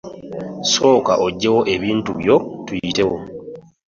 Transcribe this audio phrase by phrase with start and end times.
[0.71, 3.17] Sooka ogyewo ebintu byo tuyitewo.